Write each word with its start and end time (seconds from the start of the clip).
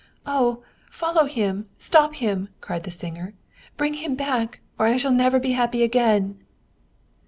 "Oh, 0.39 0.63
follow 0.89 1.25
him, 1.25 1.69
stop 1.77 2.15
him!" 2.15 2.49
cried 2.59 2.85
the 2.85 2.89
singer." 2.89 3.35
Bring 3.77 3.93
him 3.93 4.15
back, 4.15 4.59
or 4.79 4.87
I 4.87 4.97
shall 4.97 5.11
never 5.13 5.39
be 5.39 5.51
happy 5.51 5.83
again 5.83 6.39